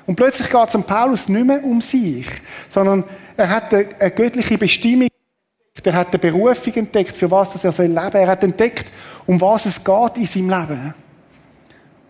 [0.07, 2.27] Und plötzlich geht es um Paulus nicht mehr um sich,
[2.71, 3.05] sondern
[3.37, 5.09] er hat eine, eine göttliche Bestimmung
[5.75, 5.87] entdeckt.
[5.87, 8.17] Er hat eine Berufung entdeckt, für was er soll leben.
[8.17, 8.91] Er hat entdeckt,
[9.27, 10.95] um was es geht in seinem Leben.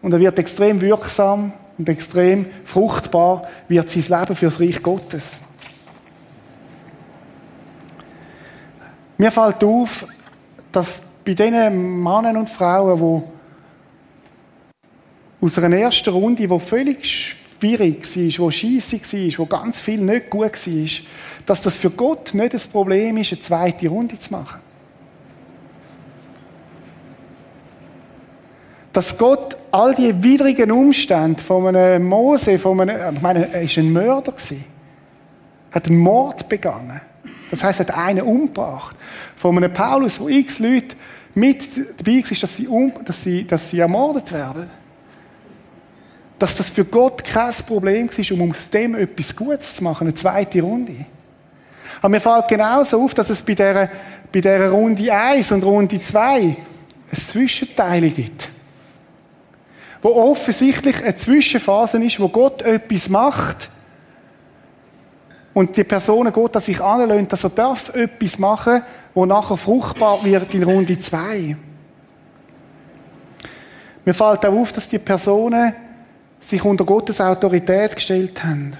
[0.03, 5.41] Und er wird extrem wirksam und extrem fruchtbar wird sein Leben für das Reich Gottes.
[9.17, 10.07] Mir fällt auf,
[10.73, 13.23] dass bei diesen Männern und Frauen,
[15.41, 20.01] die aus einer ersten Runde, die völlig schwierig war, die scheissig war, wo ganz viel
[20.01, 20.89] nicht gut war,
[21.47, 24.61] dass das für Gott nicht das Problem ist, eine zweite Runde zu machen.
[28.93, 33.79] Dass Gott all die widrigen Umstände von einem Mose, von einem, ich meine, er war
[33.79, 34.35] ein Mörder,
[35.73, 37.01] hat einen Mord begangen.
[37.51, 38.97] Das heißt, er hat einen umgebracht.
[39.37, 40.97] Von einem Paulus, wo x Leute
[41.35, 44.71] mit dabei waren, dass sie, um, dass sie, dass sie ermordet werden.
[46.39, 50.15] Dass das für Gott kein Problem war, um aus dem etwas Gutes zu machen, eine
[50.15, 51.07] zweite Runde.
[52.01, 53.89] Aber mir fällt genauso auf, dass es bei dieser,
[54.33, 56.57] bei dieser Runde 1 und Runde 2 ein
[57.13, 58.49] Zwischenteil gibt.
[60.03, 63.71] Wo offensichtlich eine Zwischenphase ist, wo Gott etwas macht,
[65.55, 68.83] und die Person Gott, dass sich anlöhnt, dass er darf etwas machen,
[69.15, 71.57] wo nachher fruchtbar wird in Runde 2.
[74.05, 75.73] Mir fällt auch auf, dass die Personen
[76.41, 78.77] sich unter Gottes Autorität gestellt haben.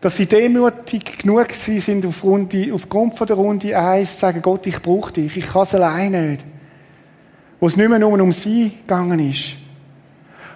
[0.00, 4.66] Dass sie demütig genug sind, auf Runde, aufgrund von der Runde 1 zu sagen, Gott,
[4.66, 6.44] ich brauche dich, ich kann es allein nicht.
[7.58, 9.54] Wo es nicht mehr nur um sie gegangen ist.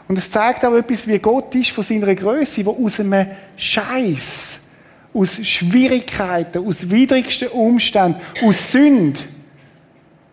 [0.07, 4.70] Und es zeigt auch etwas, wie Gott ist von seiner Größe, wo aus einem Scheiß
[5.13, 9.27] aus Schwierigkeiten, aus widrigsten Umständen, aus Sünd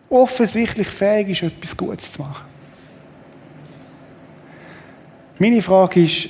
[0.08, 2.46] offensichtlich fähig ist, etwas Gutes zu machen.
[5.38, 6.28] Meine Frage ist,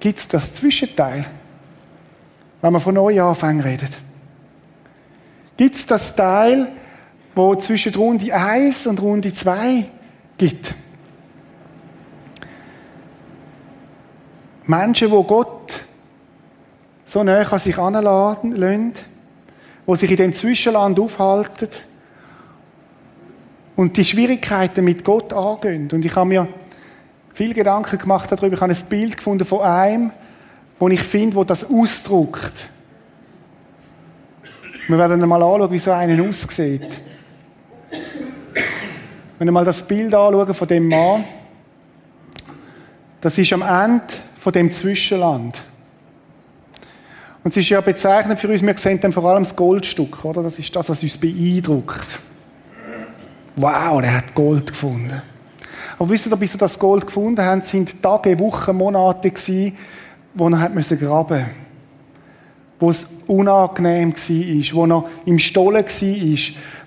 [0.00, 1.26] gibt es das Zwischenteil,
[2.60, 3.90] wenn man von Neuanfang redet?
[5.56, 6.68] Gibt es das Teil,
[7.34, 9.84] wo zwischen Runde 1 und Runde 2
[10.38, 10.74] gibt?
[14.64, 15.84] Menschen, wo Gott
[17.12, 18.94] so näher an sich anladen lassen,
[19.84, 21.68] wo sich in dem Zwischenland aufhalten
[23.76, 25.90] und die Schwierigkeiten mit Gott angehen.
[25.92, 26.48] Und ich habe mir
[27.34, 28.54] viel Gedanken gemacht darüber.
[28.54, 30.10] Ich habe ein Bild gefunden von einem,
[30.78, 32.70] wo ich finde, wo das ausdruckt.
[34.88, 36.88] Wir werden mal anschauen, wie so einen aussieht.
[39.38, 41.24] Wenn wir mal das Bild anschauen von dem Mann,
[43.20, 45.62] das ist am Ende von dem Zwischenland.
[47.44, 50.42] Und es ist ja bezeichnend für uns, wir sehen dann vor allem das Goldstück, oder?
[50.42, 52.20] Das ist das, was uns beeindruckt.
[53.56, 55.22] Wow, der hat Gold gefunden.
[55.98, 59.76] Aber wisst ihr, bis er das Gold gefunden hat, sind Tage, Wochen, Monate gewesen,
[60.34, 61.46] wo er hat müssen graben
[62.82, 66.38] wo es unangenehm war, wo er im Stollen war,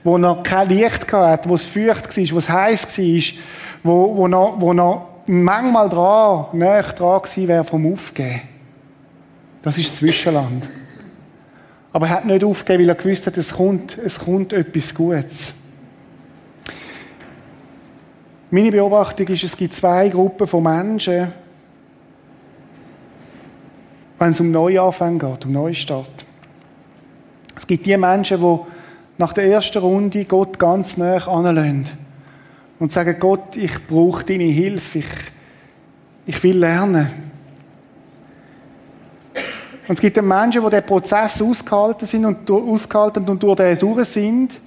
[0.03, 3.23] wo er kein Licht hatte, wo es feucht war, wo es heiß war,
[3.81, 8.41] wo, wo, er, wo er manchmal dran, näher dran gewesen wäre vom Aufgeben.
[9.65, 10.69] Das ist das Zwischenland.
[11.91, 15.55] Aber er hat nicht aufgegeben, weil er gewusst hat, es kommt, es kommt etwas Gutes.
[18.51, 21.33] Meine Beobachtung ist, es gibt zwei Gruppen von Menschen,
[24.19, 26.25] wenn es um Neuanfang geht, um Neustart.
[27.55, 28.59] Es gibt die Menschen, die
[29.17, 31.89] nach der ersten Runde Gott ganz nah anlehnen
[32.77, 35.07] und sagen, Gott, ich brauche deine Hilfe, ich,
[36.27, 37.24] ich will lernen.
[39.87, 44.05] Und es gibt Menschen, die den Prozess ausgehalten sind und ausgehalten und durch den durch
[44.07, 44.59] sind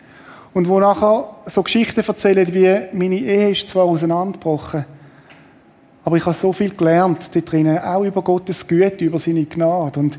[0.55, 4.85] und wo nachher so Geschichten erzählen wie, meine Ehe ist zwar auseinandergebrochen,
[6.05, 10.01] aber ich habe so viel gelernt dort drinnen, auch über Gottes Güte, über seine Gnade.
[10.01, 10.19] Und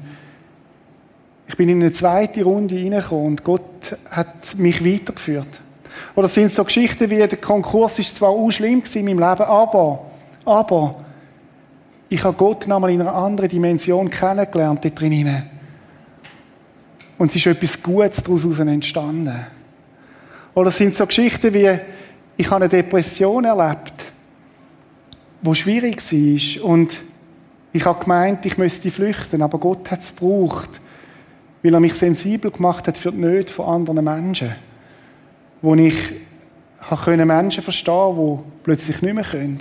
[1.47, 5.62] ich bin in eine zweite Runde reingekommen und Gott hat mich weitergeführt.
[6.15, 10.05] Oder sind so Geschichten wie, der Konkurs ist zwar auch schlimm in meinem Leben, aber,
[10.45, 10.95] aber,
[12.10, 15.43] ich habe Gott nochmal in einer anderen Dimension kennengelernt, dort drinnen.
[17.19, 19.36] Und es ist etwas Gutes daraus entstanden.
[20.56, 21.69] Oder es sind so Geschichten wie,
[22.36, 23.93] ich habe eine Depression erlebt,
[25.41, 26.65] wo schwierig war.
[26.65, 27.00] Und
[27.74, 30.82] ich habe gemeint, ich müsste flüchten, aber Gott hat es gebraucht,
[31.62, 34.56] weil er mich sensibel gemacht hat für die Nöte von anderen Menschen.
[35.62, 35.95] Wo ich
[37.26, 39.60] Menschen verstehen konnte, die plötzlich nicht mehr können.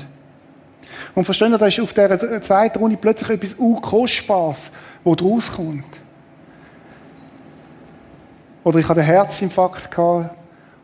[1.15, 4.71] Und verstehen Sie, da ist auf dieser zweiten Runde plötzlich etwas Kostbares,
[5.05, 5.85] wo draus kommt.
[8.65, 10.37] Oder ich hatte einen Herzinfarkt gehabt,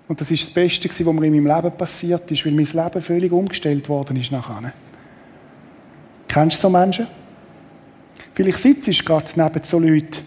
[0.07, 3.03] und das ist das Beste, was mir in meinem Leben passiert ist, weil mein Leben
[3.03, 4.73] völlig umgestellt worden ist nachher.
[6.29, 7.07] Kennst du so Menschen?
[8.35, 10.19] Vielleicht sitzt du gerade neben so Leuten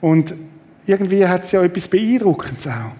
[0.00, 0.34] und
[0.86, 2.92] irgendwie hat es ja etwas Beeindruckendes auch.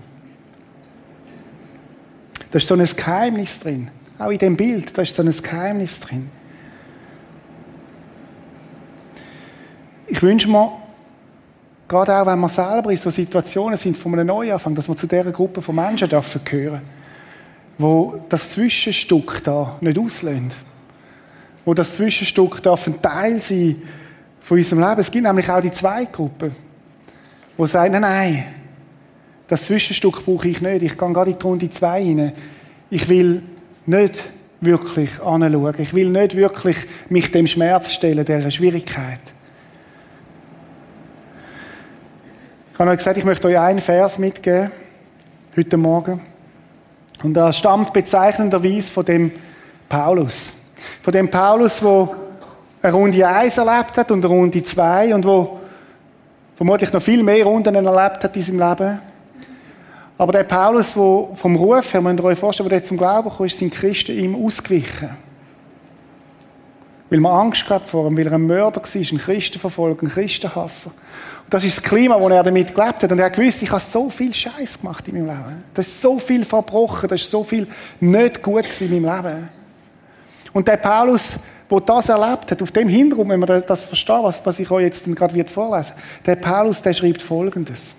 [2.51, 3.91] Da ist so ein Geheimnis drin.
[4.19, 6.31] Auch in dem Bild, da ist so ein Geheimnis drin.
[10.07, 10.73] Ich wünsche mir,
[11.89, 15.07] gerade auch wenn wir selber in so Situationen sind von einem Neuanfang, dass wir zu
[15.07, 16.83] dieser Gruppe von Menschen dürfen gehören,
[17.79, 20.55] wo das Zwischenstück da nicht auslöhnt.
[21.65, 23.81] Wo das Zwischenstück darf ein Teil sein
[24.41, 25.01] von unserem Leben.
[25.01, 26.55] Es gibt nämlich auch die zwei Gruppen,
[27.57, 28.45] die sagen, nein, nein,
[29.53, 30.83] das Zwischenstück brauche ich nicht.
[30.83, 32.33] Ich gehe gerade in die Runde zwei rein.
[32.91, 33.43] Ich will
[33.87, 34.15] nicht
[34.63, 35.75] wirklich anschauen.
[35.79, 36.77] Ich will nicht wirklich
[37.09, 39.21] mich dem Schmerz stellen, dieser Schwierigkeit.
[42.72, 44.73] Ich habe euch gesagt, ich möchte euch einen Vers mitgeben,
[45.57, 46.21] heute Morgen.
[47.23, 49.31] Und das stammt bezeichnenderweise von dem
[49.89, 50.55] Paulus.
[51.01, 52.09] Von dem Paulus, der
[52.83, 55.61] eine Runde 1 erlebt hat und eine Runde 2 und wo
[56.57, 59.01] vermutlich noch viel mehr Runden erlebt hat in seinem Leben.
[60.19, 63.47] Aber der Paulus, der vom Ruf her, müsst ihr euch vorstellen, der zum Glauben kam,
[63.47, 65.17] ist, sind Christen ihm ausgewichen.
[67.11, 70.91] Weil man Angst gehabt vor ihm, weil er ein Mörder war, ein Christenverfolger, ein Christenhasser.
[71.53, 73.13] Das ist das Klima, wo er damit gelebt hat.
[73.13, 75.65] Und er gewusst, ich habe so viel Scheiß gemacht in meinem Leben.
[75.75, 77.69] Da ist so viel verbrochen, da ist so viel
[78.01, 79.49] nicht gut in meinem Leben.
[80.55, 81.39] Und der Paulus,
[81.71, 84.85] der das erlebt hat, auf dem Hintergrund, wenn man das versteht, was, was ich euch
[84.85, 85.93] jetzt gerade vorlesen
[86.25, 87.97] der Paulus, der schreibt Folgendes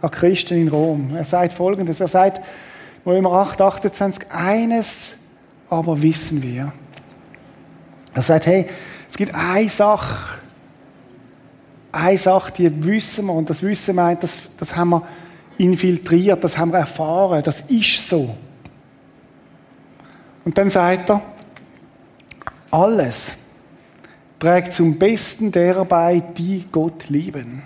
[0.00, 1.14] an Christen in Rom.
[1.14, 2.40] Er sagt Folgendes, er sagt,
[3.04, 5.16] Römer 8, 28, eines
[5.68, 6.72] aber wissen wir.
[8.14, 8.66] Er sagt, hey,
[9.10, 10.33] es gibt eine Sache,
[11.94, 15.02] eine Sache, die wissen wir, und das Wissen meint, das, das haben wir
[15.58, 18.34] infiltriert, das haben wir erfahren, das ist so.
[20.44, 21.22] Und dann sagt er,
[22.70, 23.36] alles
[24.38, 27.62] trägt zum Besten derer bei, die Gott lieben.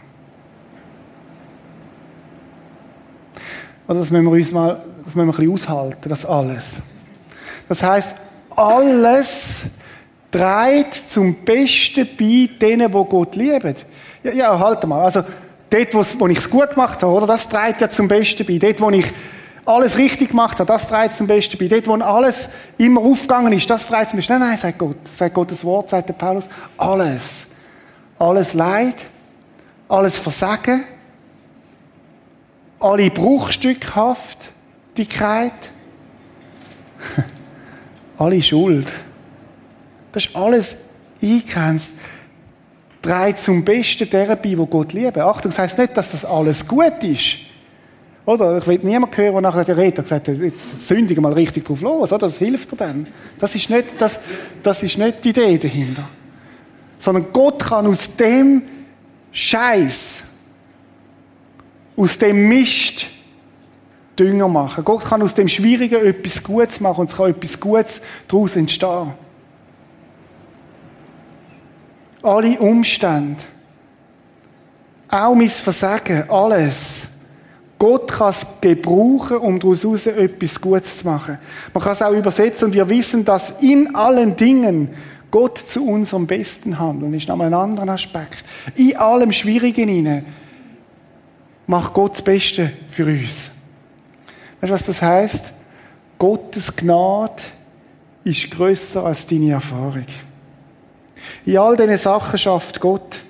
[3.87, 6.75] Also das müssen wir uns mal, das müssen wir ein bisschen aushalten, das alles.
[7.69, 8.17] Das heißt,
[8.51, 9.63] alles
[10.31, 13.87] trägt zum Besten bei denen, wo Gott liebt.
[14.23, 15.05] Ja, ja, halt mal.
[15.05, 15.25] Also,
[15.71, 17.27] dort, wo, ich es gut gemacht habe, oder?
[17.27, 18.59] Das trägt ja zum Besten bei.
[18.59, 19.07] Dort, wo ich
[19.65, 21.69] alles richtig gemacht habe, das trägt zum Besten bei.
[21.69, 24.33] Dort, wo alles immer aufgegangen ist, das trägt zum Besten.
[24.33, 24.97] Nein, nein, sagt Gott.
[25.09, 26.49] Sagt Gottes Wort, sagt der Paulus.
[26.77, 27.47] Alles.
[28.19, 28.97] Alles Leid,
[29.89, 30.83] alles Versagen,
[32.81, 35.53] alle Bruchstückhaftigkeit,
[38.19, 38.93] alle Schuld.
[40.11, 40.87] Das ist alles
[41.23, 41.93] eingegrenzt.
[43.03, 45.21] Trägt zum Besten derer bei, die Gott lieben.
[45.21, 47.39] Achtung, das heisst nicht, dass das alles gut ist.
[48.27, 48.59] Oder?
[48.59, 52.13] Ich will niemand hören, der nachher redet und sagt, jetzt sündige mal richtig drauf los,
[52.13, 52.27] oder?
[52.27, 53.07] Das hilft dir dann.
[53.39, 54.21] Das ist nicht, das,
[54.63, 56.09] das ist nicht die Idee dahinter.
[56.99, 58.63] Sondern Gott kann aus dem
[59.33, 60.25] Scheiß,
[61.97, 63.07] aus dem Mist
[64.19, 64.85] Dünger machen.
[64.85, 69.13] Gott kann aus dem Schwierigen etwas Gutes machen und es kann etwas Gutes daraus entstehen.
[72.29, 73.43] Alle Umstände,
[75.09, 77.09] auch mein Versagen, alles
[77.79, 81.39] Gott kann es gebrauchen, um daraus etwas Gutes zu machen.
[81.73, 84.89] Man kann es auch übersetzen und wir wissen, dass in allen Dingen
[85.31, 87.15] Gott zu unserem Besten handelt.
[87.15, 88.45] Das ist nochmal ein anderer Aspekt.
[88.75, 90.27] In allem Schwierigen hinein
[91.67, 93.51] macht Gott das Beste für uns.
[94.61, 95.53] Weißt du, was das heißt?
[96.19, 97.43] Gottes Gnade
[98.25, 100.05] ist größer als deine Erfahrung.
[101.49, 103.21] In all diesen Sachen schafft Gott.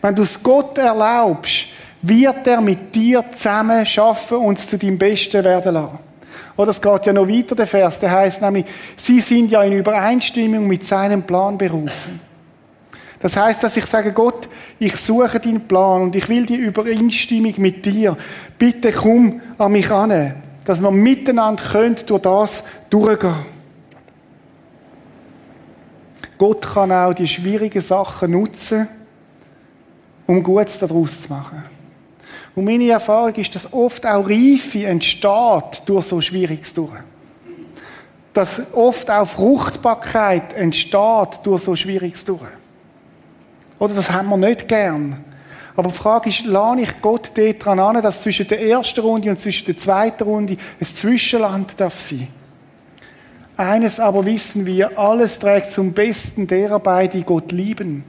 [0.00, 4.96] Wenn du es Gott erlaubst, wird er mit dir zusammen schaffen und es zu deinem
[4.96, 5.98] Besten werden lassen.
[6.56, 9.72] Oder es geht ja noch weiter, der Vers, der heißt nämlich, sie sind ja in
[9.72, 12.20] Übereinstimmung mit seinem Plan berufen.
[13.18, 17.54] Das heißt, dass ich sage, Gott, ich suche deinen Plan und ich will die Übereinstimmung
[17.56, 18.16] mit dir.
[18.56, 23.51] Bitte komm an mich an, dass wir miteinander können durch das durchgehen.
[26.42, 28.88] Gott kann auch die schwierigen Sachen nutzen,
[30.26, 31.62] um Gutes daraus zu machen.
[32.56, 36.98] Und meine Erfahrung ist, dass oft auch Reife entsteht durch so Schwieriges durch.
[38.32, 42.40] Dass oft auch Fruchtbarkeit entsteht durch so Schwieriges durch.
[43.78, 45.24] Oder das haben wir nicht gern.
[45.76, 49.30] Aber die Frage ist, lade ich Gott dort dran an, dass zwischen der ersten Runde
[49.30, 52.26] und zwischen der zweiten Runde ein Zwischenland darf sein.
[53.62, 58.02] Eines aber wissen wir, alles trägt zum Besten derer bei, die Gott lieben.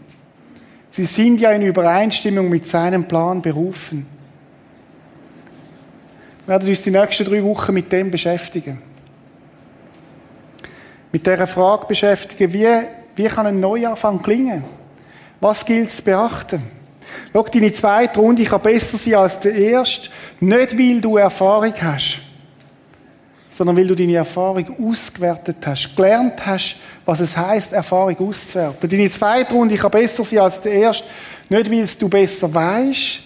[0.89, 4.07] Sie sind ja in Übereinstimmung mit seinem Plan berufen.
[6.45, 8.81] Wir werden uns die nächsten drei Wochen mit dem beschäftigen.
[11.11, 12.67] Mit dieser Frage beschäftigen, wie,
[13.15, 14.63] wie kann ein Neuanfang gelingen?
[15.39, 16.63] Was gilt es beachten?
[17.31, 22.19] Schau, deine zweite Runde kann besser sein als die erste, nicht weil du Erfahrung hast,
[23.55, 28.89] sondern weil du deine Erfahrung ausgewertet hast, gelernt hast, was es heißt, Erfahrung auszuwerten.
[28.89, 31.05] Deine zweite Runde kann besser sein als die erste,
[31.49, 33.19] nicht weil du besser weißt,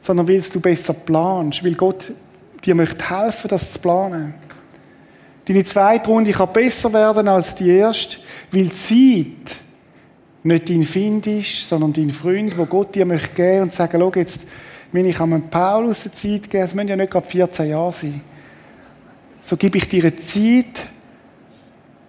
[0.00, 2.12] sondern weil du besser planst, weil Gott
[2.64, 4.34] dir möchte helfen, das zu planen.
[5.46, 8.18] Deine zweite Runde kann besser werden als die erste,
[8.52, 9.56] weil Zeit
[10.42, 14.12] nicht dein Find ist, sondern dein Freund, wo Gott dir möchte geben und sagen, schau
[14.14, 14.40] jetzt,
[14.92, 18.20] wenn ich an Paulus eine Zeit geben, das müssen ja nicht gerade 14 Jahre sein.
[19.46, 20.86] So gebe ich dir Zeit,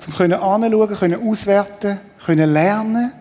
[0.08, 3.12] um können anschauen, können auswerten, können lernen.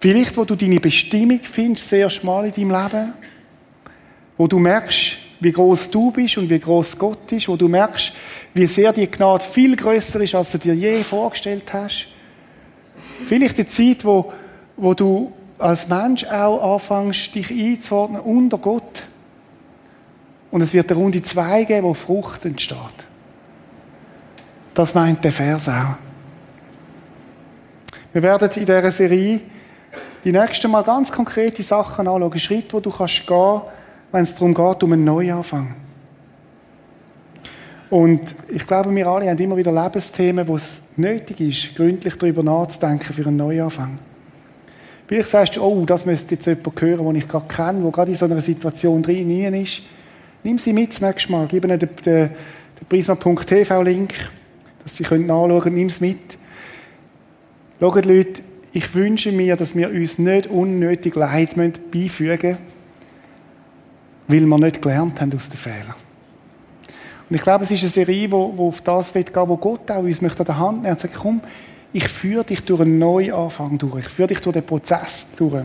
[0.00, 3.14] Vielleicht, wo du deine Bestimmung findest, sehr schmal in deinem Leben.
[4.36, 7.48] Wo du merkst, wie groß du bist und wie groß Gott ist.
[7.48, 8.12] Wo du merkst,
[8.54, 12.06] wie sehr die Gnade viel größer ist, als du dir je vorgestellt hast.
[13.26, 14.32] Vielleicht die Zeit, wo,
[14.76, 19.02] wo du als Mensch auch anfängst, dich einzuordnen unter Gott.
[20.54, 22.78] Und es wird eine Runde zwei geben, wo Frucht entsteht.
[24.72, 25.96] Das meint der Vers auch.
[28.12, 29.40] Wir werden in dieser Serie
[30.22, 33.62] die nächsten Mal ganz konkrete Sachen anschauen, Schritte, wo du kannst gehen,
[34.12, 35.74] wenn es darum geht, um einen Neuanfang.
[37.90, 42.44] Und ich glaube, wir alle haben immer wieder Lebensthemen, wo es nötig ist, gründlich darüber
[42.44, 43.98] nachzudenken für einen Neuanfang.
[45.08, 48.12] Vielleicht sagst du, oh, das müsste jetzt jemand hören, den ich gerade kenne, der gerade
[48.12, 49.82] in so einer Situation drin ist.
[50.44, 51.46] Nimm sie mit das nächste Mal.
[51.48, 54.12] Gib ihnen den, den, den prisma.tv-Link,
[54.82, 55.74] dass sie nachschauen können.
[55.74, 56.38] Nimm es mit.
[57.80, 58.42] Schaut, Leute,
[58.72, 61.54] ich wünsche mir, dass wir uns nicht unnötig Leid
[61.90, 62.58] beifügen müssen,
[64.28, 65.94] weil wir nicht gelernt haben aus den Fehlern.
[67.30, 70.20] Und ich glaube, es ist eine Serie, wo auf das gehen, wo Gott auch uns
[70.20, 71.40] möchte an der Hand nehmen und sagt, komm,
[71.92, 74.06] ich führe dich durch einen Neuanfang durch.
[74.06, 75.64] Ich führe dich durch den Prozess durch.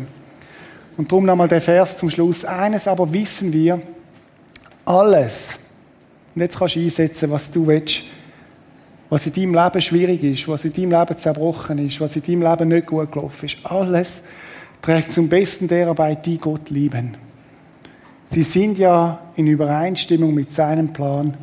[0.95, 2.45] Und darum nochmal der Vers zum Schluss.
[2.45, 3.81] Eines aber wissen wir,
[4.89, 5.59] alles,
[6.33, 8.01] und jetzt kannst du einsetzen, was du willst,
[9.09, 12.51] was in deinem Leben schwierig ist, was in deinem Leben zerbrochen ist, was in deinem
[12.51, 14.23] Leben nicht gut gelaufen ist, alles
[14.81, 17.17] trägt zum Besten derer bei, die Gott lieben.
[18.31, 21.35] Sie sind ja in Übereinstimmung mit seinem Plan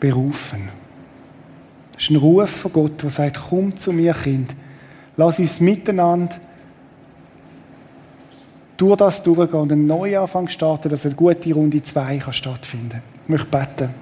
[0.00, 0.68] berufen.
[1.92, 4.54] Das ist ein Ruf von Gott, der sagt, komm zu mir, Kind.
[5.16, 6.36] Lass uns miteinander
[8.76, 13.02] durch das durchgehen und einen Neuanfang starten, dass eine gute Runde 2 stattfinden kann.
[13.24, 13.94] Ich möchte beten.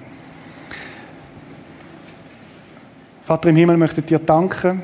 [3.23, 4.83] Vater im Himmel, möchte dir danken,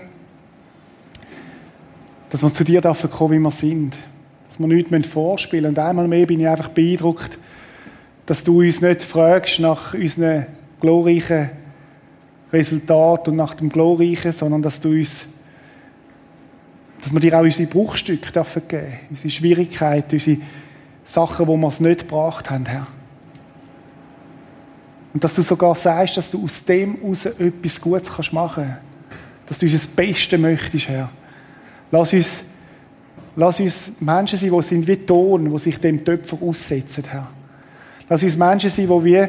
[2.30, 3.98] dass wir zu dir dürfen kommen, wie wir sind.
[4.48, 5.82] Dass wir nichts vorspielen müssen.
[5.82, 7.38] Und einmal mehr bin ich einfach beeindruckt,
[8.26, 10.46] dass du uns nicht fragst nach unseren
[10.80, 11.50] glorreichen
[12.54, 15.26] Resultaten und nach dem Glorreichen, sondern dass du uns,
[17.02, 20.38] dass wir dir auch unsere Bruchstücke dürfen geben, unsere Schwierigkeiten, unsere
[21.06, 22.88] Sachen, wo wir es nicht gebracht haben, Herr.
[25.14, 28.80] Und dass du sogar sagst, dass du aus dem heraus etwas Gutes kannst machen kannst.
[29.47, 31.10] Dass du uns das Beste möchtest, Herr.
[31.91, 32.43] Lass uns,
[33.36, 37.32] lass uns Menschen sein, die sind wie Ton, die sich dem Töpfer aussetzen, Herr.
[38.08, 39.28] Lass uns Menschen sein, die wie,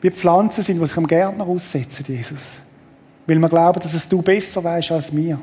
[0.00, 2.60] wie Pflanzen sind, die sich am Gärtner aussetzen, Jesus.
[3.26, 5.38] Weil wir glauben, dass es du besser weißt als wir.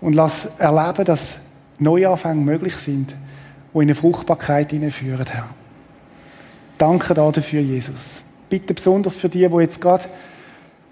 [0.00, 1.38] Und lass erleben, dass
[1.78, 3.14] Neuanfänge möglich sind,
[3.72, 5.48] die in eine Fruchtbarkeit hineinführen, Herr.
[6.78, 8.22] Danke dafür, Jesus.
[8.48, 10.04] Bitte besonders für die, wo jetzt gerade,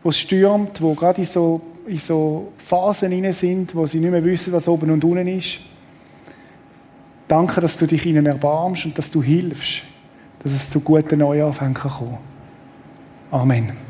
[0.03, 4.11] wo es stürmt, wo gerade in so, in so Phasen inne sind, wo sie nicht
[4.11, 5.61] mehr wissen, was oben und unten ist.
[7.27, 9.83] Danke, dass du dich ihnen erbarmst und dass du hilfst,
[10.43, 12.19] dass es zu guten Neuanfängen kann.
[13.31, 13.88] Amen.